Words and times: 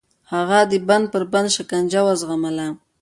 هغه 0.33 0.59
د 0.71 0.73
بند 0.87 1.05
پر 1.13 1.23
بند 1.31 1.47
شکنجه 1.57 2.01
وزغمله. 2.07 2.67